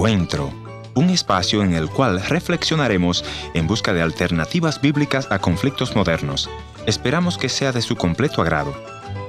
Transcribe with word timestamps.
Encuentro, 0.00 0.50
un 0.94 1.10
espacio 1.10 1.62
en 1.62 1.74
el 1.74 1.90
cual 1.90 2.22
reflexionaremos 2.22 3.22
en 3.52 3.66
busca 3.66 3.92
de 3.92 4.00
alternativas 4.00 4.80
bíblicas 4.80 5.28
a 5.30 5.40
conflictos 5.40 5.94
modernos. 5.94 6.48
Esperamos 6.86 7.36
que 7.36 7.50
sea 7.50 7.70
de 7.70 7.82
su 7.82 7.96
completo 7.96 8.40
agrado. 8.40 8.74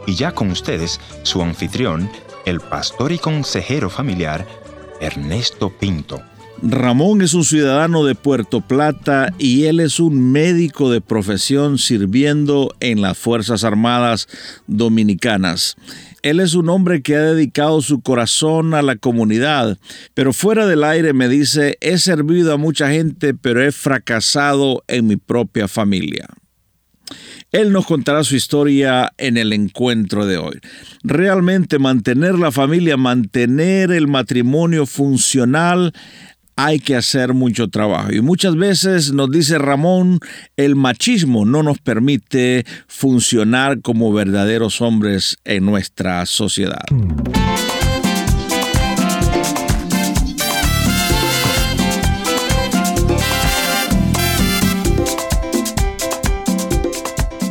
Y 0.07 0.15
ya 0.15 0.31
con 0.31 0.49
ustedes, 0.49 1.01
su 1.23 1.41
anfitrión, 1.41 2.09
el 2.45 2.61
pastor 2.61 3.11
y 3.11 3.17
consejero 3.17 3.89
familiar, 3.89 4.47
Ernesto 5.01 5.77
Pinto. 5.77 6.21
Ramón 6.63 7.21
es 7.21 7.33
un 7.33 7.43
ciudadano 7.43 8.05
de 8.05 8.15
Puerto 8.15 8.61
Plata 8.61 9.33
y 9.37 9.65
él 9.65 9.81
es 9.81 9.99
un 9.99 10.31
médico 10.31 10.89
de 10.89 11.01
profesión 11.01 11.79
sirviendo 11.79 12.73
en 12.79 13.01
las 13.01 13.17
Fuerzas 13.17 13.65
Armadas 13.65 14.29
Dominicanas. 14.67 15.75
Él 16.23 16.39
es 16.39 16.53
un 16.53 16.69
hombre 16.69 17.01
que 17.01 17.15
ha 17.15 17.21
dedicado 17.21 17.81
su 17.81 18.01
corazón 18.01 18.73
a 18.73 18.81
la 18.81 18.95
comunidad, 18.95 19.77
pero 20.13 20.33
fuera 20.33 20.67
del 20.67 20.83
aire 20.83 21.13
me 21.13 21.27
dice, 21.27 21.77
he 21.81 21.97
servido 21.97 22.53
a 22.53 22.57
mucha 22.57 22.89
gente, 22.91 23.33
pero 23.33 23.63
he 23.63 23.71
fracasado 23.71 24.83
en 24.87 25.07
mi 25.07 25.17
propia 25.17 25.67
familia. 25.67 26.27
Él 27.51 27.73
nos 27.73 27.85
contará 27.85 28.23
su 28.23 28.35
historia 28.37 29.11
en 29.17 29.35
el 29.35 29.51
encuentro 29.51 30.25
de 30.25 30.37
hoy. 30.37 30.59
Realmente 31.03 31.79
mantener 31.79 32.39
la 32.39 32.51
familia, 32.51 32.95
mantener 32.95 33.91
el 33.91 34.07
matrimonio 34.07 34.85
funcional, 34.85 35.91
hay 36.55 36.79
que 36.79 36.95
hacer 36.95 37.33
mucho 37.33 37.69
trabajo. 37.69 38.11
Y 38.11 38.21
muchas 38.21 38.55
veces 38.55 39.13
nos 39.13 39.31
dice 39.31 39.57
Ramón, 39.57 40.19
el 40.57 40.75
machismo 40.75 41.45
no 41.45 41.63
nos 41.63 41.79
permite 41.79 42.65
funcionar 42.87 43.81
como 43.81 44.13
verdaderos 44.13 44.81
hombres 44.81 45.37
en 45.43 45.65
nuestra 45.65 46.25
sociedad. 46.25 46.85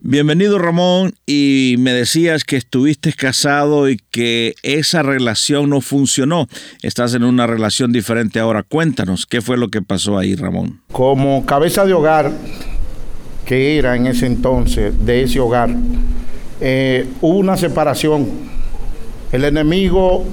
Bienvenido 0.05 0.59
Ramón 0.59 1.15
y 1.27 1.77
me 1.79 1.93
decías 1.93 2.43
que 2.43 2.57
estuviste 2.57 3.13
casado 3.13 3.89
y 3.89 3.99
que 4.11 4.55
esa 4.65 5.03
relación 5.03 5.71
no 5.71 5.81
funcionó. 5.81 6.49
Estás 6.83 7.15
en 7.15 7.23
una 7.23 7.47
relación 7.47 7.93
diferente 7.93 8.41
ahora. 8.41 8.65
Cuéntanos, 8.65 9.27
¿qué 9.27 9.41
fue 9.41 9.57
lo 9.57 9.69
que 9.69 9.81
pasó 9.81 10.19
ahí 10.19 10.35
Ramón? 10.35 10.81
Como 10.91 11.47
cabeza 11.47 11.85
de 11.85 11.93
hogar 11.93 12.33
que 13.45 13.79
era 13.79 13.97
en 13.97 14.07
ese 14.07 14.27
entonces 14.27 14.93
de 15.05 15.23
ese 15.23 15.39
hogar, 15.39 15.71
eh, 16.61 17.07
hubo 17.21 17.39
una 17.39 17.57
separación. 17.57 18.27
El 19.31 19.45
enemigo 19.45 20.25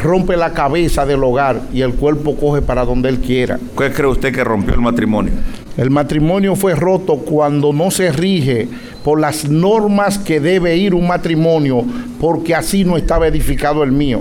rompe 0.00 0.36
la 0.36 0.52
cabeza 0.52 1.06
del 1.06 1.22
hogar 1.22 1.60
y 1.72 1.82
el 1.82 1.94
cuerpo 1.94 2.36
coge 2.36 2.60
para 2.60 2.84
donde 2.84 3.08
él 3.08 3.18
quiera. 3.18 3.58
¿Qué 3.78 3.92
cree 3.92 4.08
usted 4.08 4.34
que 4.34 4.42
rompió 4.42 4.74
el 4.74 4.80
matrimonio? 4.80 5.32
El 5.76 5.90
matrimonio 5.90 6.54
fue 6.54 6.74
roto 6.74 7.16
cuando 7.16 7.72
no 7.72 7.90
se 7.90 8.12
rige 8.12 8.68
por 9.02 9.18
las 9.18 9.48
normas 9.48 10.18
que 10.18 10.38
debe 10.38 10.76
ir 10.76 10.94
un 10.94 11.06
matrimonio, 11.06 11.84
porque 12.20 12.54
así 12.54 12.84
no 12.84 12.96
estaba 12.96 13.26
edificado 13.26 13.82
el 13.82 13.90
mío. 13.90 14.20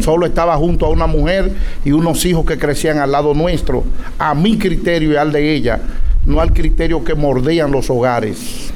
Solo 0.00 0.26
estaba 0.26 0.56
junto 0.56 0.86
a 0.86 0.90
una 0.90 1.06
mujer 1.06 1.52
y 1.84 1.92
unos 1.92 2.24
hijos 2.24 2.44
que 2.44 2.58
crecían 2.58 2.98
al 2.98 3.12
lado 3.12 3.32
nuestro, 3.32 3.84
a 4.18 4.34
mi 4.34 4.58
criterio 4.58 5.12
y 5.12 5.16
al 5.16 5.30
de 5.30 5.54
ella, 5.54 5.80
no 6.26 6.40
al 6.40 6.52
criterio 6.52 7.04
que 7.04 7.14
mordean 7.14 7.70
los 7.70 7.88
hogares. 7.90 8.70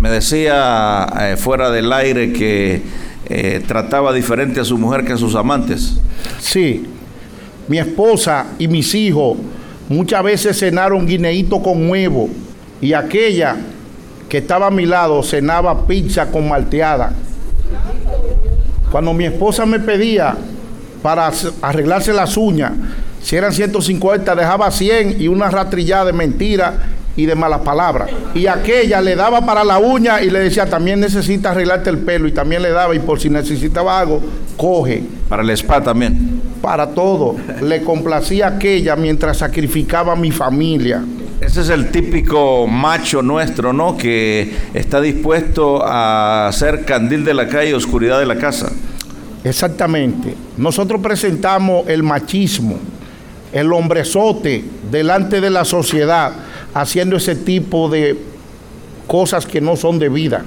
Me 0.00 0.08
decía 0.08 1.06
eh, 1.20 1.36
fuera 1.36 1.70
del 1.70 1.92
aire 1.92 2.32
que 2.32 2.82
eh, 3.26 3.62
trataba 3.66 4.12
diferente 4.12 4.60
a 4.60 4.64
su 4.64 4.78
mujer 4.78 5.04
que 5.04 5.12
a 5.12 5.16
sus 5.18 5.34
amantes. 5.34 5.98
Sí, 6.40 6.86
mi 7.68 7.78
esposa 7.78 8.46
y 8.58 8.68
mis 8.68 8.94
hijos 8.94 9.36
Muchas 9.88 10.22
veces 10.22 10.58
cenaron 10.58 11.06
guineíto 11.06 11.62
con 11.62 11.88
huevo 11.88 12.28
y 12.80 12.92
aquella 12.92 13.56
que 14.28 14.38
estaba 14.38 14.66
a 14.66 14.70
mi 14.70 14.84
lado 14.84 15.22
cenaba 15.22 15.86
pizza 15.86 16.30
con 16.30 16.48
malteada. 16.48 17.12
Cuando 18.90 19.14
mi 19.14 19.24
esposa 19.24 19.64
me 19.64 19.80
pedía 19.80 20.36
para 21.02 21.32
arreglarse 21.62 22.12
las 22.12 22.36
uñas, 22.36 22.72
si 23.22 23.36
eran 23.36 23.52
150, 23.52 24.34
dejaba 24.34 24.70
100 24.70 25.20
y 25.20 25.28
una 25.28 25.50
ratrillada 25.50 26.06
de 26.06 26.12
mentira 26.12 26.74
y 27.16 27.26
de 27.26 27.34
malas 27.34 27.60
palabras. 27.60 28.10
Y 28.34 28.46
aquella 28.46 29.00
le 29.00 29.16
daba 29.16 29.44
para 29.44 29.64
la 29.64 29.78
uña 29.78 30.22
y 30.22 30.30
le 30.30 30.40
decía, 30.40 30.66
también 30.66 31.00
necesitas 31.00 31.52
arreglarte 31.52 31.90
el 31.90 31.98
pelo. 31.98 32.28
Y 32.28 32.32
también 32.32 32.62
le 32.62 32.70
daba, 32.70 32.94
y 32.94 33.00
por 33.00 33.18
si 33.20 33.28
necesitaba 33.28 33.98
algo, 33.98 34.22
coge. 34.56 35.02
Para 35.28 35.42
el 35.42 35.50
spa 35.50 35.82
también. 35.82 36.40
Para 36.62 36.88
todo. 36.88 37.36
le 37.62 37.82
complacía 37.82 38.48
aquella 38.48 38.96
mientras 38.96 39.38
sacrificaba 39.38 40.12
a 40.12 40.16
mi 40.16 40.30
familia. 40.30 41.02
Ese 41.40 41.60
es 41.60 41.68
el 41.68 41.90
típico 41.90 42.66
macho 42.66 43.22
nuestro, 43.22 43.72
¿no? 43.72 43.96
Que 43.96 44.52
está 44.74 45.00
dispuesto 45.00 45.84
a 45.84 46.48
hacer 46.48 46.84
candil 46.84 47.24
de 47.24 47.34
la 47.34 47.46
calle 47.46 47.70
y 47.70 47.72
oscuridad 47.74 48.18
de 48.18 48.26
la 48.26 48.36
casa. 48.36 48.70
Exactamente. 49.44 50.34
Nosotros 50.56 51.00
presentamos 51.00 51.88
el 51.88 52.02
machismo, 52.02 52.76
el 53.52 53.72
hombrezote 53.72 54.64
delante 54.90 55.40
de 55.40 55.50
la 55.50 55.64
sociedad 55.64 56.32
haciendo 56.74 57.16
ese 57.16 57.34
tipo 57.34 57.88
de 57.88 58.16
cosas 59.06 59.46
que 59.46 59.60
no 59.60 59.76
son 59.76 59.98
de 59.98 60.08
vida. 60.08 60.44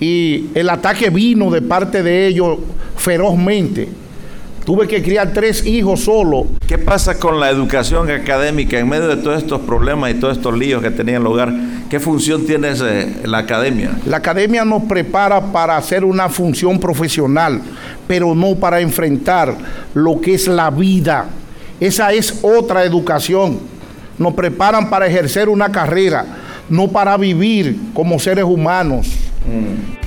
Y 0.00 0.48
el 0.54 0.68
ataque 0.68 1.10
vino 1.10 1.50
de 1.50 1.62
parte 1.62 2.02
de 2.02 2.26
ellos 2.26 2.58
ferozmente. 2.96 3.88
Tuve 4.64 4.86
que 4.86 5.02
criar 5.02 5.32
tres 5.32 5.66
hijos 5.66 6.04
solo. 6.04 6.46
¿Qué 6.66 6.78
pasa 6.78 7.18
con 7.18 7.40
la 7.40 7.50
educación 7.50 8.08
académica 8.10 8.78
en 8.78 8.88
medio 8.88 9.08
de 9.08 9.16
todos 9.16 9.38
estos 9.38 9.60
problemas 9.62 10.10
y 10.10 10.14
todos 10.14 10.36
estos 10.36 10.56
líos 10.56 10.82
que 10.82 10.90
tenía 10.90 11.16
el 11.16 11.26
hogar? 11.26 11.52
¿Qué 11.90 11.98
función 11.98 12.46
tiene 12.46 12.72
la 13.24 13.38
academia? 13.38 13.90
La 14.06 14.18
academia 14.18 14.64
nos 14.64 14.84
prepara 14.84 15.52
para 15.52 15.76
hacer 15.76 16.04
una 16.04 16.28
función 16.28 16.78
profesional, 16.78 17.60
pero 18.06 18.34
no 18.36 18.54
para 18.54 18.80
enfrentar 18.80 19.56
lo 19.94 20.20
que 20.20 20.34
es 20.34 20.46
la 20.46 20.70
vida. 20.70 21.26
Esa 21.80 22.12
es 22.12 22.38
otra 22.42 22.84
educación 22.84 23.58
nos 24.18 24.34
preparan 24.34 24.90
para 24.90 25.06
ejercer 25.06 25.48
una 25.48 25.70
carrera, 25.70 26.24
no 26.68 26.88
para 26.88 27.16
vivir 27.16 27.78
como 27.94 28.18
seres 28.18 28.44
humanos. 28.44 29.08
Mm. 29.46 30.01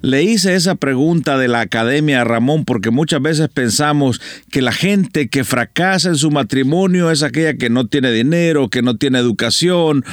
Le 0.03 0.23
hice 0.23 0.55
esa 0.55 0.77
pregunta 0.77 1.37
de 1.37 1.49
la 1.49 1.63
academia 1.63 2.23
Ramón 2.23 2.65
porque 2.65 2.93
muchas 2.93 3.21
veces 3.21 3.49
pensamos 3.49 4.21
que 4.53 4.63
la 4.63 4.71
gente 4.71 5.29
que 5.29 5.43
fracasa 5.43 6.11
en 6.11 6.17
su 6.17 6.31
matrimonio 6.31 7.11
es 7.11 7.25
aquella 7.25 7.55
que 7.55 7.71
no 7.71 7.89
tiene 7.89 8.13
dinero, 8.13 8.69
que 8.69 8.83
no 8.83 8.97
tiene 8.97 9.19
educación, 9.19 10.05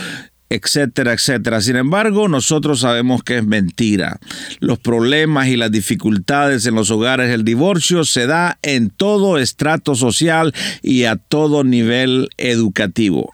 etcétera, 0.55 1.13
etcétera. 1.13 1.61
Sin 1.61 1.75
embargo, 1.75 2.27
nosotros 2.27 2.79
sabemos 2.79 3.23
que 3.23 3.37
es 3.37 3.45
mentira. 3.45 4.19
Los 4.59 4.79
problemas 4.79 5.47
y 5.47 5.57
las 5.57 5.71
dificultades 5.71 6.65
en 6.65 6.75
los 6.75 6.91
hogares, 6.91 7.31
el 7.31 7.43
divorcio 7.43 8.03
se 8.05 8.27
da 8.27 8.57
en 8.61 8.89
todo 8.89 9.37
estrato 9.37 9.95
social 9.95 10.53
y 10.81 11.03
a 11.03 11.15
todo 11.15 11.63
nivel 11.63 12.29
educativo. 12.37 13.33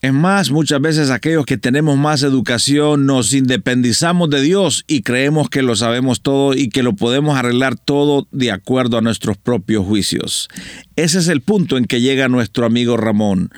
Es 0.00 0.12
más, 0.12 0.52
muchas 0.52 0.80
veces 0.80 1.10
aquellos 1.10 1.44
que 1.44 1.58
tenemos 1.58 1.98
más 1.98 2.22
educación 2.22 3.04
nos 3.04 3.34
independizamos 3.34 4.30
de 4.30 4.40
Dios 4.40 4.84
y 4.86 5.02
creemos 5.02 5.50
que 5.50 5.62
lo 5.62 5.74
sabemos 5.74 6.20
todo 6.22 6.54
y 6.54 6.68
que 6.68 6.84
lo 6.84 6.92
podemos 6.92 7.36
arreglar 7.36 7.76
todo 7.76 8.28
de 8.30 8.52
acuerdo 8.52 8.96
a 8.96 9.00
nuestros 9.00 9.38
propios 9.38 9.84
juicios. 9.84 10.48
Ese 10.94 11.18
es 11.18 11.26
el 11.26 11.40
punto 11.40 11.76
en 11.76 11.84
que 11.84 12.00
llega 12.00 12.28
nuestro 12.28 12.64
amigo 12.64 12.96
Ramón. 12.96 13.50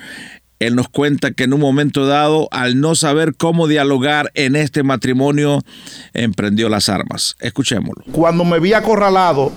Él 0.61 0.75
nos 0.75 0.89
cuenta 0.89 1.31
que 1.31 1.45
en 1.45 1.53
un 1.53 1.59
momento 1.59 2.05
dado, 2.05 2.47
al 2.51 2.79
no 2.79 2.93
saber 2.93 3.33
cómo 3.35 3.67
dialogar 3.67 4.31
en 4.35 4.55
este 4.55 4.83
matrimonio, 4.83 5.63
emprendió 6.13 6.69
las 6.69 6.87
armas. 6.87 7.35
Escuchémoslo. 7.39 8.03
Cuando 8.11 8.45
me 8.45 8.59
vi 8.59 8.73
acorralado, 8.73 9.51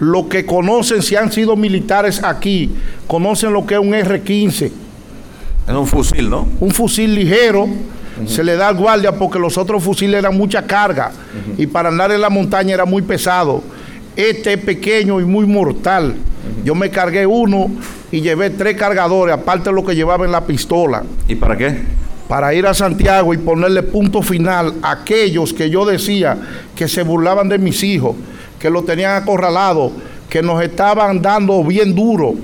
los 0.00 0.26
que 0.26 0.44
conocen, 0.44 1.02
si 1.02 1.14
han 1.14 1.30
sido 1.30 1.54
militares 1.54 2.20
aquí, 2.24 2.68
conocen 3.06 3.52
lo 3.52 3.64
que 3.64 3.74
es 3.74 3.80
un 3.80 3.94
R-15. 3.94 4.72
Es 5.68 5.74
un 5.74 5.86
fusil, 5.86 6.28
¿no? 6.28 6.48
Un 6.58 6.72
fusil 6.72 7.14
ligero. 7.14 7.68
Se 8.26 8.42
le 8.42 8.56
da 8.56 8.68
al 8.68 8.76
guardia 8.76 9.12
porque 9.12 9.38
los 9.38 9.56
otros 9.56 9.82
fusiles 9.82 10.18
eran 10.18 10.36
mucha 10.36 10.66
carga 10.66 11.10
y 11.58 11.66
para 11.66 11.88
andar 11.90 12.12
en 12.12 12.20
la 12.20 12.30
montaña 12.30 12.74
era 12.74 12.84
muy 12.84 13.02
pesado. 13.02 13.62
Este 14.16 14.52
es 14.54 14.60
pequeño 14.60 15.20
y 15.20 15.24
muy 15.24 15.46
mortal. 15.46 16.14
Yo 16.64 16.74
me 16.74 16.90
cargué 16.90 17.26
uno 17.26 17.70
y 18.12 18.20
llevé 18.20 18.50
tres 18.50 18.76
cargadores, 18.76 19.34
aparte 19.34 19.70
de 19.70 19.74
lo 19.74 19.84
que 19.84 19.94
llevaba 19.94 20.24
en 20.24 20.32
la 20.32 20.46
pistola. 20.46 21.02
¿Y 21.26 21.34
para 21.34 21.56
qué? 21.56 21.78
Para 22.28 22.54
ir 22.54 22.66
a 22.66 22.74
Santiago 22.74 23.34
y 23.34 23.38
ponerle 23.38 23.82
punto 23.82 24.22
final 24.22 24.74
a 24.82 24.92
aquellos 24.92 25.52
que 25.52 25.68
yo 25.68 25.84
decía 25.84 26.38
que 26.76 26.88
se 26.88 27.02
burlaban 27.02 27.48
de 27.48 27.58
mis 27.58 27.82
hijos, 27.82 28.16
que 28.58 28.70
lo 28.70 28.82
tenían 28.82 29.20
acorralado, 29.20 29.92
que 30.28 30.42
nos 30.42 30.62
estaban 30.62 31.20
dando 31.20 31.62
bien 31.64 31.94
duro 31.94 32.34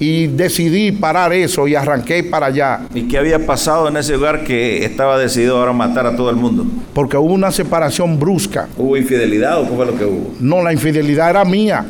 y 0.00 0.28
decidí 0.28 0.92
parar 0.92 1.32
eso 1.34 1.68
y 1.68 1.74
arranqué 1.74 2.24
para 2.24 2.46
allá. 2.46 2.80
¿Y 2.94 3.02
qué 3.02 3.18
había 3.18 3.44
pasado 3.44 3.86
en 3.86 3.98
ese 3.98 4.14
lugar 4.14 4.44
que 4.44 4.82
estaba 4.84 5.18
decidido 5.18 5.58
ahora 5.58 5.74
matar 5.74 6.06
a 6.06 6.16
todo 6.16 6.30
el 6.30 6.36
mundo? 6.36 6.66
Porque 6.94 7.18
hubo 7.18 7.34
una 7.34 7.52
separación 7.52 8.18
brusca. 8.18 8.66
¿Hubo 8.78 8.96
infidelidad 8.96 9.60
o 9.60 9.68
qué 9.68 9.76
fue 9.76 9.86
lo 9.86 9.96
que 9.96 10.06
hubo? 10.06 10.34
No, 10.40 10.62
la 10.62 10.72
infidelidad 10.72 11.28
era 11.28 11.44
mía, 11.44 11.84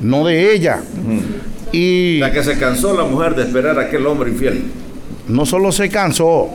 no 0.00 0.26
de 0.26 0.52
ella. 0.52 0.80
Y 1.70 2.18
la 2.18 2.32
que 2.32 2.42
se 2.42 2.58
cansó 2.58 2.92
la 2.96 3.04
mujer 3.04 3.36
de 3.36 3.42
esperar 3.42 3.78
a 3.78 3.82
aquel 3.82 4.04
hombre 4.06 4.30
infiel. 4.30 4.64
No 5.28 5.46
solo 5.46 5.72
se 5.72 5.88
cansó, 5.88 6.50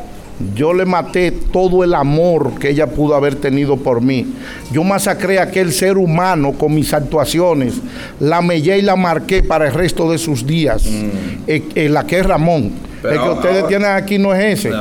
yo 0.55 0.73
le 0.73 0.85
maté 0.85 1.31
todo 1.31 1.83
el 1.83 1.93
amor 1.93 2.57
que 2.59 2.69
ella 2.69 2.87
pudo 2.87 3.15
haber 3.15 3.35
tenido 3.35 3.75
por 3.77 4.01
mí. 4.01 4.25
Yo 4.71 4.83
masacré 4.83 5.39
a 5.39 5.43
aquel 5.43 5.73
ser 5.73 5.97
humano 5.97 6.53
con 6.53 6.73
mis 6.73 6.93
actuaciones. 6.93 7.75
La 8.19 8.41
mellé 8.41 8.79
y 8.79 8.81
la 8.81 8.95
marqué 8.95 9.43
para 9.43 9.67
el 9.67 9.73
resto 9.73 10.09
de 10.09 10.17
sus 10.17 10.45
días. 10.45 10.85
Mm. 10.85 11.59
En, 11.75 11.93
la 11.93 12.05
que 12.05 12.19
es 12.19 12.25
Ramón. 12.25 12.71
El 13.03 13.21
que 13.21 13.29
ustedes 13.29 13.67
tienen 13.67 13.91
aquí 13.91 14.17
no 14.17 14.33
es 14.33 14.65
ese 14.65 14.71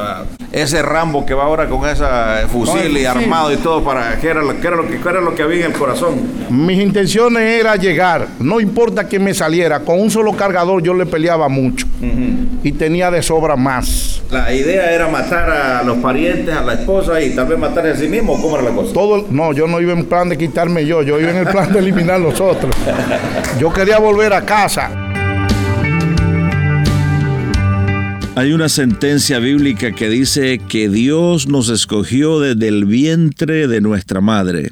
ese 0.53 0.82
Rambo 0.82 1.26
que 1.26 1.35
va 1.35 1.44
ahora 1.44 1.69
con 1.69 1.87
esa 1.88 2.47
fusil 2.50 2.97
y 2.97 3.05
armado 3.05 3.53
y 3.53 3.56
todo 3.56 3.85
para 3.85 4.19
qué 4.19 4.29
era, 4.29 4.43
lo, 4.43 4.53
era 4.53 4.76
lo 4.76 4.87
que 4.87 4.97
era 4.97 5.20
lo 5.20 5.35
que 5.35 5.43
había 5.43 5.67
en 5.67 5.73
el 5.73 5.79
corazón. 5.79 6.17
Mis 6.49 6.81
intenciones 6.81 7.61
era 7.61 7.76
llegar, 7.76 8.29
no 8.38 8.61
importa 8.61 9.05
quién 9.05 9.25
me 9.25 9.35
saliera, 9.35 9.81
con 9.81 10.00
un 10.00 10.11
solo 10.11 10.32
cargador 10.32 10.82
yo 10.82 10.94
le 10.94 11.06
peleaba 11.06 11.49
mucho 11.49 11.87
y 12.62 12.73
tenía 12.73 13.11
de 13.11 13.23
sobra 13.23 13.56
más. 13.56 14.23
La 14.31 14.53
idea 14.53 14.91
era 14.93 15.09
matar 15.09 15.50
a 15.50 15.82
los 15.82 15.99
parientes, 15.99 16.55
a 16.55 16.62
la 16.62 16.75
esposa 16.75 17.21
y 17.21 17.35
tal 17.35 17.47
vez 17.47 17.59
matarse 17.59 17.91
a 17.91 17.97
sí 17.97 18.09
mismo, 18.09 18.41
¿cómo 18.41 18.56
era 18.59 18.71
la 18.71 18.75
cosa? 18.75 18.93
Todo, 18.93 19.26
no, 19.31 19.53
yo 19.53 19.67
no 19.67 19.81
iba 19.81 19.93
en 19.93 20.06
plan 20.06 20.29
de 20.29 20.38
quitarme 20.38 20.87
yo, 20.87 21.03
yo 21.03 21.21
iba 21.21 21.31
en 21.31 21.38
el 21.38 21.47
plan 21.47 21.73
de 21.73 21.79
eliminar 21.79 22.21
los 22.21 22.41
otros. 22.41 22.75
Yo 23.59 23.73
quería 23.73 23.99
volver 23.99 24.32
a 24.32 24.43
casa. 24.43 25.08
Hay 28.38 28.52
una 28.52 28.69
sentencia 28.69 29.40
bíblica 29.40 29.90
que 29.90 30.08
dice 30.08 30.61
que 30.61 30.88
Dios 30.88 31.49
nos 31.49 31.70
escogió 31.70 32.38
desde 32.38 32.69
el 32.69 32.85
vientre 32.85 33.67
de 33.67 33.81
nuestra 33.81 34.20
madre. 34.20 34.70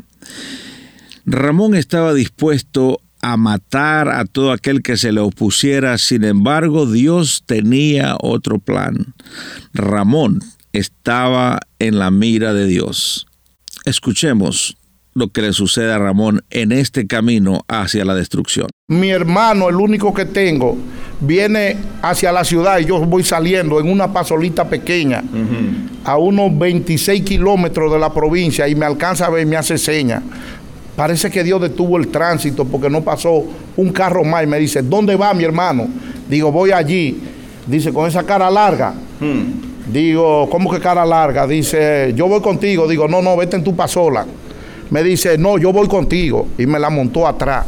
Ramón 1.24 1.74
estaba 1.74 2.14
dispuesto 2.14 3.00
a 3.22 3.36
matar 3.36 4.08
a 4.08 4.24
todo 4.24 4.52
aquel 4.52 4.82
que 4.84 4.96
se 4.96 5.10
le 5.10 5.18
opusiera, 5.18 5.98
sin 5.98 6.22
embargo 6.22 6.86
Dios 6.86 7.42
tenía 7.44 8.16
otro 8.20 8.60
plan. 8.60 9.14
Ramón 9.74 10.44
estaba 10.72 11.58
en 11.80 11.98
la 11.98 12.12
mira 12.12 12.54
de 12.54 12.68
Dios. 12.68 13.26
Escuchemos 13.84 14.75
lo 15.16 15.28
que 15.28 15.40
le 15.40 15.54
sucede 15.54 15.90
a 15.90 15.98
Ramón 15.98 16.44
en 16.50 16.72
este 16.72 17.06
camino 17.06 17.62
hacia 17.68 18.04
la 18.04 18.14
destrucción. 18.14 18.68
Mi 18.88 19.08
hermano, 19.08 19.70
el 19.70 19.76
único 19.76 20.12
que 20.12 20.26
tengo, 20.26 20.76
viene 21.20 21.78
hacia 22.02 22.30
la 22.32 22.44
ciudad 22.44 22.78
y 22.80 22.84
yo 22.84 23.00
voy 23.00 23.24
saliendo 23.24 23.80
en 23.80 23.90
una 23.90 24.12
pasolita 24.12 24.68
pequeña 24.68 25.24
a 26.04 26.18
unos 26.18 26.56
26 26.58 27.22
kilómetros 27.22 27.90
de 27.90 27.98
la 27.98 28.12
provincia 28.12 28.68
y 28.68 28.74
me 28.74 28.84
alcanza 28.84 29.24
a 29.24 29.30
ver 29.30 29.44
y 29.44 29.46
me 29.46 29.56
hace 29.56 29.78
señas. 29.78 30.22
Parece 30.94 31.30
que 31.30 31.42
Dios 31.42 31.62
detuvo 31.62 31.96
el 31.96 32.08
tránsito 32.08 32.66
porque 32.66 32.90
no 32.90 33.00
pasó 33.00 33.42
un 33.74 33.92
carro 33.92 34.22
más 34.22 34.44
y 34.44 34.46
me 34.46 34.58
dice, 34.58 34.82
¿dónde 34.82 35.16
va 35.16 35.32
mi 35.32 35.44
hermano? 35.44 35.88
Digo, 36.28 36.52
voy 36.52 36.72
allí. 36.72 37.18
Dice, 37.66 37.90
con 37.90 38.06
esa 38.06 38.22
cara 38.22 38.50
larga. 38.50 38.92
Hmm. 39.18 39.90
Digo, 39.90 40.46
¿cómo 40.50 40.70
que 40.70 40.78
cara 40.78 41.06
larga? 41.06 41.46
Dice, 41.46 42.12
yo 42.14 42.28
voy 42.28 42.42
contigo. 42.42 42.86
Digo, 42.86 43.08
no, 43.08 43.22
no, 43.22 43.34
vete 43.34 43.56
en 43.56 43.64
tu 43.64 43.74
pasola 43.74 44.26
me 44.90 45.02
dice, 45.02 45.36
no, 45.38 45.58
yo 45.58 45.72
voy 45.72 45.88
contigo. 45.88 46.48
Y 46.58 46.66
me 46.66 46.78
la 46.78 46.90
montó 46.90 47.26
atrás. 47.26 47.66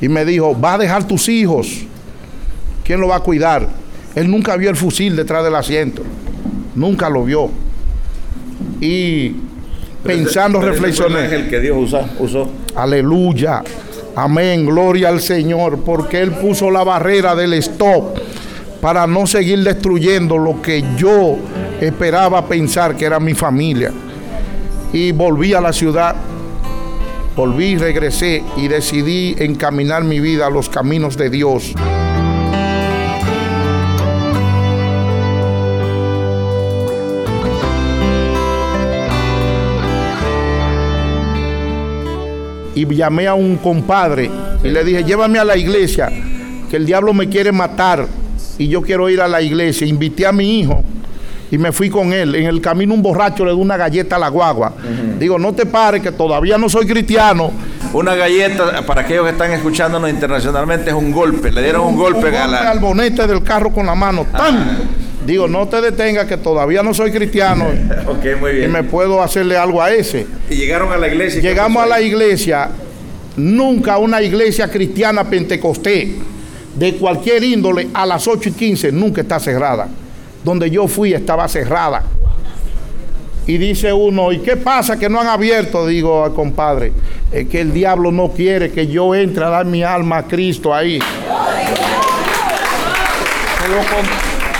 Y 0.00 0.08
me 0.08 0.24
dijo, 0.24 0.58
va 0.58 0.74
a 0.74 0.78
dejar 0.78 1.04
tus 1.04 1.28
hijos. 1.28 1.84
¿Quién 2.84 3.00
lo 3.00 3.08
va 3.08 3.16
a 3.16 3.20
cuidar? 3.20 3.68
Él 4.14 4.30
nunca 4.30 4.56
vio 4.56 4.70
el 4.70 4.76
fusil 4.76 5.16
detrás 5.16 5.44
del 5.44 5.54
asiento. 5.54 6.02
Nunca 6.74 7.08
lo 7.08 7.24
vio. 7.24 7.50
Y 8.80 9.34
pensando, 10.04 10.60
reflexioné. 10.60 11.34
el 11.34 11.48
que 11.48 11.60
Dios 11.60 11.94
usó. 12.18 12.50
Aleluya. 12.74 13.62
Amén. 14.14 14.66
Gloria 14.66 15.08
al 15.08 15.20
Señor. 15.20 15.80
Porque 15.80 16.20
Él 16.20 16.32
puso 16.32 16.70
la 16.70 16.84
barrera 16.84 17.34
del 17.34 17.54
stop 17.54 18.18
para 18.80 19.06
no 19.06 19.26
seguir 19.26 19.64
destruyendo 19.64 20.36
lo 20.36 20.60
que 20.60 20.84
yo 20.96 21.38
esperaba 21.80 22.46
pensar 22.46 22.94
que 22.94 23.06
era 23.06 23.18
mi 23.18 23.34
familia 23.34 23.90
y 24.92 25.12
volví 25.12 25.54
a 25.54 25.60
la 25.60 25.72
ciudad. 25.72 26.16
Volví, 27.34 27.76
regresé 27.76 28.42
y 28.56 28.68
decidí 28.68 29.34
encaminar 29.38 30.04
mi 30.04 30.20
vida 30.20 30.46
a 30.46 30.50
los 30.50 30.68
caminos 30.68 31.16
de 31.16 31.28
Dios. 31.30 31.74
Y 42.74 42.94
llamé 42.94 43.26
a 43.26 43.34
un 43.34 43.56
compadre 43.56 44.30
y 44.62 44.68
le 44.68 44.84
dije, 44.84 45.02
llévame 45.04 45.38
a 45.38 45.44
la 45.44 45.56
iglesia, 45.56 46.10
que 46.70 46.76
el 46.76 46.84
diablo 46.84 47.14
me 47.14 47.28
quiere 47.28 47.52
matar 47.52 48.06
y 48.58 48.68
yo 48.68 48.82
quiero 48.82 49.08
ir 49.08 49.20
a 49.20 49.28
la 49.28 49.40
iglesia. 49.42 49.86
Invité 49.86 50.26
a 50.26 50.32
mi 50.32 50.60
hijo 50.60 50.82
y 51.50 51.58
me 51.58 51.72
fui 51.72 51.88
con 51.90 52.12
él. 52.12 52.34
En 52.34 52.46
el 52.46 52.60
camino 52.60 52.94
un 52.94 53.02
borracho 53.02 53.44
le 53.44 53.52
dio 53.52 53.60
una 53.60 53.76
galleta 53.76 54.16
a 54.16 54.18
la 54.18 54.28
guagua. 54.28 54.72
Digo, 55.18 55.38
no 55.38 55.52
te 55.52 55.66
pares, 55.66 56.02
que 56.02 56.12
todavía 56.12 56.58
no 56.58 56.68
soy 56.68 56.86
cristiano. 56.86 57.52
Una 57.92 58.14
galleta, 58.14 58.84
para 58.84 59.02
aquellos 59.02 59.24
que 59.24 59.32
están 59.32 59.52
escuchándonos 59.52 60.10
internacionalmente, 60.10 60.90
es 60.90 60.96
un 60.96 61.12
golpe. 61.12 61.50
Le 61.52 61.62
dieron 61.62 61.86
un, 61.86 61.96
golpe, 61.96 62.36
a 62.36 62.46
la... 62.46 62.70
al 62.70 62.80
bonete 62.80 63.26
del 63.26 63.42
carro 63.42 63.72
con 63.72 63.86
la 63.86 63.94
mano. 63.94 64.26
¡Tan! 64.30 65.06
Digo, 65.24 65.48
no 65.48 65.66
te 65.66 65.80
detengas, 65.80 66.26
que 66.26 66.36
todavía 66.36 66.82
no 66.82 66.94
soy 66.94 67.10
cristiano. 67.10 67.66
ok, 68.06 68.40
muy 68.40 68.52
bien. 68.52 68.70
Y 68.70 68.72
me 68.72 68.82
puedo 68.82 69.22
hacerle 69.22 69.56
algo 69.56 69.82
a 69.82 69.90
ese. 69.90 70.26
Y 70.50 70.56
llegaron 70.56 70.92
a 70.92 70.96
la 70.96 71.08
iglesia. 71.08 71.40
Llegamos 71.40 71.82
a 71.82 71.86
la 71.86 72.00
iglesia. 72.00 72.70
Nunca 73.36 73.98
una 73.98 74.22
iglesia 74.22 74.68
cristiana 74.68 75.24
pentecostés 75.24 76.08
de 76.74 76.94
cualquier 76.96 77.42
índole 77.44 77.88
a 77.92 78.06
las 78.06 78.26
8 78.26 78.50
y 78.50 78.52
15 78.52 78.92
nunca 78.92 79.22
está 79.22 79.38
cerrada 79.40 79.88
donde 80.46 80.70
yo 80.70 80.86
fui 80.86 81.12
estaba 81.12 81.48
cerrada. 81.48 82.04
Y 83.48 83.58
dice 83.58 83.92
uno, 83.92 84.30
¿y 84.30 84.38
qué 84.38 84.56
pasa 84.56 84.96
que 84.96 85.08
no 85.08 85.20
han 85.20 85.26
abierto? 85.26 85.88
Digo 85.88 86.24
al 86.24 86.34
compadre, 86.34 86.92
es 87.32 87.48
que 87.48 87.60
el 87.60 87.72
diablo 87.72 88.12
no 88.12 88.28
quiere 88.28 88.70
que 88.70 88.86
yo 88.86 89.12
entre 89.16 89.44
a 89.44 89.48
dar 89.48 89.66
mi 89.66 89.82
alma 89.82 90.18
a 90.18 90.22
Cristo 90.22 90.72
ahí. 90.72 91.00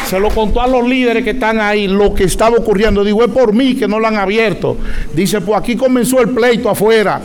Se 0.09 0.19
lo, 0.19 0.29
contó 0.31 0.61
a 0.61 0.67
los 0.67 0.85
líderes 0.85 1.23
que 1.23 1.31
están 1.31 1.61
ahí 1.61 1.87
lo 1.87 2.13
que 2.15 2.25
estaba 2.25 2.57
ocurriendo. 2.57 3.05
Digo, 3.05 3.23
es 3.23 3.31
por 3.31 3.53
mí 3.53 3.77
que 3.77 3.87
no 3.87 4.01
lo 4.01 4.09
han 4.09 4.17
abierto. 4.17 4.77
Dice, 5.13 5.41
pues 5.41 5.57
aquí 5.57 5.77
comenzó 5.77 6.21
el 6.21 6.31
pleito 6.31 6.69
afuera. 6.69 7.21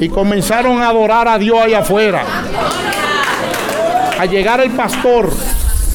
Y 0.00 0.10
comenzaron 0.10 0.82
a 0.82 0.90
adorar 0.90 1.28
a 1.28 1.38
Dios 1.38 1.58
ahí 1.58 1.72
afuera. 1.72 2.24
A 4.18 4.26
llegar 4.26 4.60
el 4.60 4.70
pastor 4.72 5.30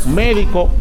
médico 0.07 0.71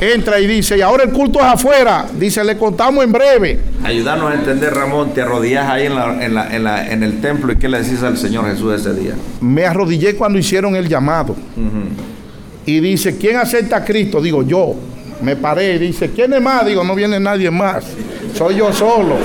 entra 0.00 0.40
y 0.40 0.46
dice, 0.46 0.76
y 0.76 0.80
ahora 0.80 1.04
el 1.04 1.10
culto 1.10 1.38
es 1.38 1.44
afuera. 1.44 2.06
Dice, 2.18 2.44
le 2.44 2.56
contamos 2.56 3.04
en 3.04 3.12
breve. 3.12 3.60
Ayudarnos 3.82 4.30
a 4.30 4.34
entender, 4.34 4.74
Ramón, 4.74 5.12
te 5.14 5.22
arrodillas 5.22 5.68
ahí 5.68 5.86
en, 5.86 7.02
el 7.02 7.20
templo 7.20 7.52
y 7.52 7.56
qué 7.56 7.68
le 7.68 7.82
decís 7.82 8.02
al 8.02 8.16
Señor 8.18 8.46
Jesús 8.46 8.80
ese 8.80 8.94
día. 8.94 9.14
Me 9.40 9.64
arrodillé 9.64 10.14
cuando 10.16 10.38
hicieron 10.38 10.74
el 10.76 10.88
llamado. 10.88 11.36
Y 12.66 12.80
dice, 12.80 13.16
¿quién 13.18 13.36
acepta 13.36 13.76
a 13.76 13.84
Cristo? 13.84 14.20
Digo, 14.20 14.42
yo. 14.42 14.74
Me 15.22 15.36
paré 15.36 15.76
y 15.76 15.78
dice, 15.78 16.10
¿quién 16.10 16.32
es 16.32 16.42
más? 16.42 16.66
Digo, 16.66 16.82
no 16.82 16.94
viene 16.94 17.20
nadie 17.20 17.50
más. 17.50 17.84
Soy 18.34 18.56
yo 18.56 18.72
solo. 18.72 19.16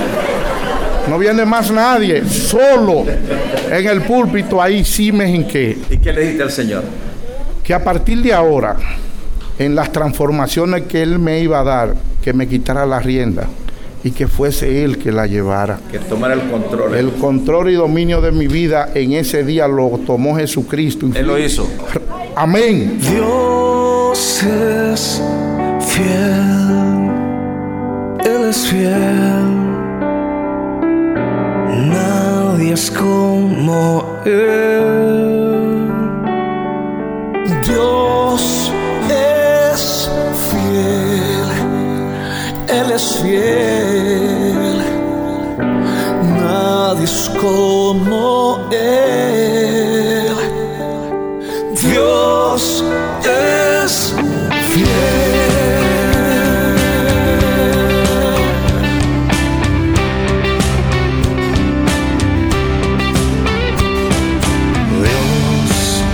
No 1.08 1.18
viene 1.18 1.44
más 1.44 1.70
nadie. 1.70 2.24
Solo. 2.24 3.04
En 3.70 3.86
el 3.86 4.02
púlpito 4.02 4.62
ahí 4.62 4.84
sí 4.84 5.10
me 5.10 5.28
hinqué. 5.28 5.76
¿Y 5.90 5.98
qué 5.98 6.12
le 6.12 6.20
dijiste 6.20 6.42
al 6.42 6.50
Señor? 6.50 6.84
Que 7.64 7.74
a 7.74 7.82
partir 7.82 8.22
de 8.22 8.32
ahora 8.32 8.76
en 9.60 9.74
las 9.74 9.92
transformaciones 9.92 10.84
que 10.84 11.02
Él 11.02 11.18
me 11.18 11.40
iba 11.40 11.60
a 11.60 11.64
dar, 11.64 11.94
que 12.24 12.32
me 12.32 12.48
quitara 12.48 12.86
la 12.86 12.98
rienda 12.98 13.46
y 14.02 14.10
que 14.10 14.26
fuese 14.26 14.82
Él 14.84 14.96
que 14.96 15.12
la 15.12 15.26
llevara. 15.26 15.78
Que 15.92 15.98
tomara 15.98 16.32
el 16.32 16.50
control. 16.50 16.94
El 16.94 17.12
control 17.12 17.68
y 17.68 17.74
dominio 17.74 18.22
de 18.22 18.32
mi 18.32 18.46
vida 18.46 18.90
en 18.94 19.12
ese 19.12 19.44
día 19.44 19.68
lo 19.68 20.00
tomó 20.06 20.34
Jesucristo. 20.36 21.06
Él 21.14 21.26
lo 21.26 21.38
hizo. 21.38 21.68
Amén. 22.34 22.98
Dios 23.00 24.42
es 24.42 25.22
fiel. 25.80 27.10
Él 28.24 28.48
es 28.48 28.66
fiel. 28.66 29.60
Nadie 31.90 32.72
es 32.72 32.90
como 32.90 34.22
Él. 34.24 35.90
Dios 37.66 38.59
Es 42.92 43.18
fiel. 43.22 44.82
Nadie 46.42 47.04
es 47.04 47.30
como 47.40 48.68
Él. 48.72 50.34
Dios 51.80 52.84
es 53.22 54.12
fiel. 54.72 55.10
Dios, 65.00 66.04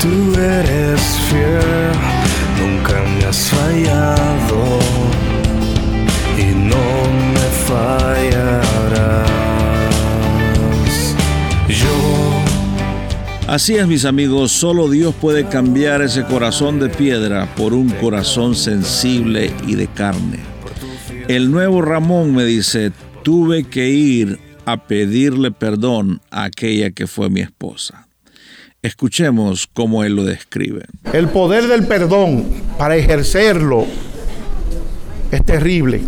tú 0.00 0.40
eres 0.40 1.00
fiel, 1.00 1.23
nunca 2.84 3.02
me 3.02 3.24
has 3.24 3.50
fallado 3.50 4.78
y 6.38 6.54
no 6.54 6.76
me 7.32 7.48
fallarás. 7.66 9.30
Yo 11.68 11.86
Así 13.46 13.76
es, 13.76 13.86
mis 13.86 14.04
amigos, 14.04 14.52
solo 14.52 14.88
Dios 14.88 15.14
puede 15.14 15.46
cambiar 15.46 16.02
ese 16.02 16.24
corazón 16.24 16.80
de 16.80 16.88
piedra 16.88 17.46
por 17.56 17.74
un 17.74 17.90
corazón 17.90 18.54
sensible 18.54 19.52
y 19.66 19.74
de 19.74 19.86
carne. 19.86 20.40
El 21.28 21.50
nuevo 21.50 21.82
Ramón 21.82 22.34
me 22.34 22.44
dice, 22.44 22.90
tuve 23.22 23.64
que 23.64 23.90
ir 23.90 24.38
a 24.64 24.86
pedirle 24.86 25.50
perdón 25.50 26.20
a 26.30 26.44
aquella 26.44 26.90
que 26.90 27.06
fue 27.06 27.28
mi 27.28 27.40
esposa. 27.40 28.08
Escuchemos 28.84 29.66
cómo 29.72 30.04
él 30.04 30.14
lo 30.14 30.24
describe. 30.24 30.82
El 31.14 31.28
poder 31.28 31.68
del 31.68 31.86
perdón 31.86 32.44
para 32.76 32.96
ejercerlo 32.96 33.86
es 35.30 35.42
terrible. 35.42 36.02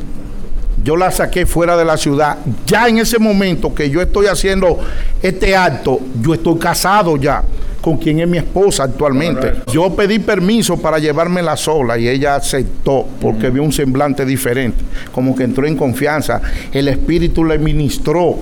Yo 0.84 0.94
la 0.94 1.10
saqué 1.10 1.46
fuera 1.46 1.74
de 1.78 1.86
la 1.86 1.96
ciudad. 1.96 2.36
Ya 2.66 2.86
en 2.86 2.98
ese 2.98 3.18
momento 3.18 3.74
que 3.74 3.88
yo 3.88 4.02
estoy 4.02 4.26
haciendo 4.26 4.78
este 5.22 5.56
acto, 5.56 6.00
yo 6.20 6.34
estoy 6.34 6.58
casado 6.58 7.16
ya 7.16 7.42
con 7.80 7.96
quien 7.96 8.20
es 8.20 8.28
mi 8.28 8.36
esposa 8.36 8.82
actualmente. 8.82 9.54
Yo 9.72 9.96
pedí 9.96 10.18
permiso 10.18 10.76
para 10.76 10.98
llevármela 10.98 11.56
sola 11.56 11.96
y 11.96 12.06
ella 12.06 12.34
aceptó 12.34 13.06
porque 13.22 13.48
vio 13.48 13.62
un 13.62 13.72
semblante 13.72 14.26
diferente, 14.26 14.84
como 15.12 15.34
que 15.34 15.44
entró 15.44 15.66
en 15.66 15.78
confianza. 15.78 16.42
El 16.72 16.88
espíritu 16.88 17.42
le 17.42 17.58
ministró 17.58 18.36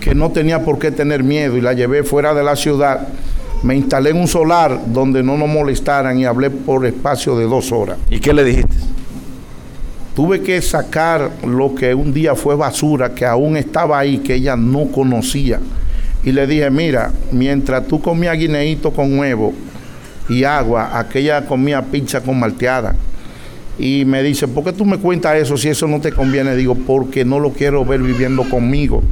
que 0.00 0.14
no 0.14 0.30
tenía 0.30 0.64
por 0.64 0.78
qué 0.78 0.90
tener 0.90 1.22
miedo 1.22 1.58
y 1.58 1.60
la 1.60 1.74
llevé 1.74 2.02
fuera 2.02 2.32
de 2.32 2.42
la 2.42 2.56
ciudad. 2.56 3.08
Me 3.62 3.74
instalé 3.74 4.10
en 4.10 4.18
un 4.18 4.28
solar 4.28 4.80
donde 4.86 5.22
no 5.22 5.36
nos 5.36 5.48
molestaran 5.48 6.18
y 6.18 6.24
hablé 6.24 6.50
por 6.50 6.86
espacio 6.86 7.36
de 7.36 7.44
dos 7.44 7.72
horas. 7.72 7.98
¿Y 8.08 8.20
qué 8.20 8.32
le 8.32 8.44
dijiste? 8.44 8.76
Tuve 10.14 10.42
que 10.42 10.60
sacar 10.62 11.30
lo 11.44 11.74
que 11.74 11.94
un 11.94 12.12
día 12.12 12.34
fue 12.34 12.56
basura, 12.56 13.14
que 13.14 13.24
aún 13.24 13.56
estaba 13.56 13.98
ahí, 13.98 14.18
que 14.18 14.34
ella 14.34 14.56
no 14.56 14.86
conocía. 14.86 15.60
Y 16.24 16.32
le 16.32 16.46
dije, 16.46 16.70
mira, 16.70 17.12
mientras 17.30 17.86
tú 17.86 18.00
comías 18.00 18.36
guineíto 18.36 18.92
con 18.92 19.18
huevo 19.18 19.52
y 20.28 20.44
agua, 20.44 20.98
aquella 20.98 21.44
comía 21.46 21.82
pizza 21.82 22.20
con 22.20 22.38
malteada. 22.38 22.94
Y 23.78 24.04
me 24.04 24.22
dice, 24.22 24.48
¿por 24.48 24.64
qué 24.64 24.72
tú 24.72 24.84
me 24.84 24.98
cuentas 24.98 25.36
eso 25.36 25.56
si 25.56 25.68
eso 25.68 25.86
no 25.86 26.00
te 26.00 26.12
conviene? 26.12 26.56
Digo, 26.56 26.74
porque 26.74 27.24
no 27.24 27.38
lo 27.38 27.50
quiero 27.50 27.84
ver 27.84 28.02
viviendo 28.02 28.42
conmigo. 28.48 29.02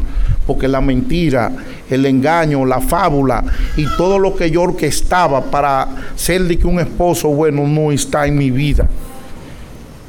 Porque 0.47 0.67
la 0.67 0.81
mentira, 0.81 1.53
el 1.89 2.05
engaño, 2.07 2.65
la 2.65 2.81
fábula 2.81 3.45
y 3.77 3.87
todo 3.97 4.19
lo 4.19 4.35
que 4.35 4.51
yo 4.51 4.63
orquestaba 4.63 5.51
para 5.51 5.89
ser 6.17 6.43
de 6.45 6.59
que 6.59 6.67
un 6.67 6.81
esposo 6.81 7.29
bueno 7.29 7.67
no 7.67 7.93
está 7.93 8.27
en 8.27 8.37
mi 8.37 8.51
vida 8.51 8.89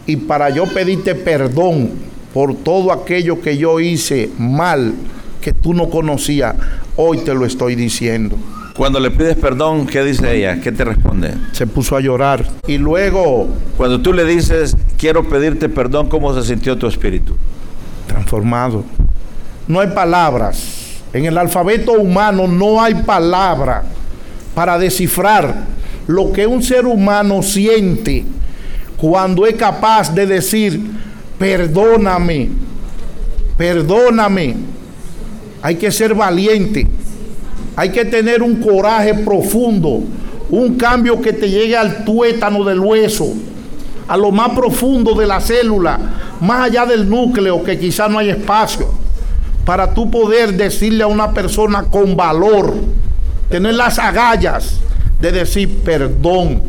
y 0.08 0.16
para 0.16 0.50
yo 0.50 0.66
pedirte 0.66 1.14
perdón 1.14 1.92
por 2.34 2.56
todo 2.56 2.92
aquello 2.92 3.42
que 3.42 3.58
yo 3.58 3.80
hice 3.80 4.30
mal, 4.40 4.94
que 5.42 5.52
tú 5.52 5.74
no 5.74 5.90
conocías, 5.90 6.56
hoy 6.96 7.20
te 7.20 7.34
lo 7.34 7.46
estoy 7.46 7.76
diciendo. 7.76 8.38
Cuando 8.78 9.00
le 9.00 9.10
pides 9.10 9.36
perdón, 9.36 9.88
¿qué 9.88 10.04
dice 10.04 10.38
ella? 10.38 10.62
¿Qué 10.62 10.72
te 10.72 10.86
responde? 10.86 11.34
Se 11.52 11.66
puso 11.66 11.98
a 11.98 12.00
llorar. 12.00 12.46
Y 12.68 12.78
luego, 12.78 13.48
Cuando 13.76 14.00
tú 14.02 14.14
le 14.14 14.24
dices, 14.24 14.78
quiero 14.98 15.28
pedirte 15.28 15.68
perdón, 15.68 16.10
¿cómo 16.10 16.34
se 16.34 16.48
sintió 16.48 16.78
tu 16.78 16.88
espíritu? 16.88 17.36
transformado. 18.08 18.84
No 19.68 19.80
hay 19.80 19.88
palabras. 19.90 21.02
En 21.14 21.26
el 21.26 21.38
alfabeto 21.38 21.94
humano 21.94 22.48
no 22.48 22.82
hay 22.82 22.94
palabra 22.96 23.84
para 24.54 24.78
descifrar 24.78 25.66
lo 26.08 26.32
que 26.32 26.48
un 26.48 26.64
ser 26.64 26.86
humano 26.86 27.42
siente 27.44 28.24
cuando 28.98 29.46
es 29.46 29.56
capaz 29.56 30.14
de 30.14 30.26
decir, 30.26 30.82
perdóname, 31.38 32.50
perdóname. 33.58 34.56
Hay 35.62 35.76
que 35.76 35.92
ser 35.92 36.14
valiente. 36.14 36.88
Hay 37.76 37.92
que 37.92 38.06
tener 38.06 38.42
un 38.42 38.56
coraje 38.62 39.14
profundo, 39.14 40.02
un 40.50 40.76
cambio 40.76 41.22
que 41.22 41.34
te 41.34 41.50
llegue 41.50 41.76
al 41.76 42.06
tuétano 42.06 42.64
del 42.64 42.80
hueso, 42.80 43.28
a 44.08 44.18
lo 44.18 44.32
más 44.32 44.50
profundo 44.50 45.14
de 45.14 45.28
la 45.28 45.40
célula, 45.40 46.00
más 46.42 46.64
allá 46.64 46.86
del 46.86 47.10
núcleo, 47.10 47.64
que 47.64 47.78
quizá 47.78 48.08
no 48.08 48.20
hay 48.20 48.30
espacio, 48.30 48.90
para 49.66 49.94
tú 49.94 50.10
poder 50.10 50.54
decirle 50.54 51.04
a 51.04 51.08
una 51.08 51.34
persona 51.34 51.84
con 51.84 52.16
valor, 52.16 52.74
tener 53.50 53.76
las 53.76 54.00
agallas 54.00 54.80
de 55.20 55.32
decir 55.32 55.80
perdón. 55.84 56.62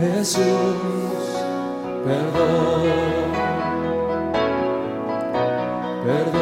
Jesús, 0.00 0.42
perdón, 2.04 2.82
perdóname, 6.04 6.41